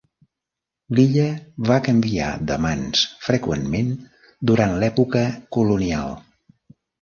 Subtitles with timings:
[0.93, 1.25] L"illa
[1.71, 3.93] va canviar de mans freqüentment
[4.53, 5.23] durant l"època
[5.59, 6.19] colonial.